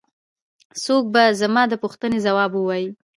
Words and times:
څوک 0.83 1.03
به 1.13 1.23
زما 1.41 1.63
د 1.71 1.73
پوښتنې 1.83 2.17
ځواب 2.25 2.51
ووايي. 2.55 2.89